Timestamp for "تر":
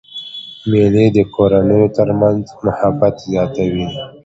1.97-2.07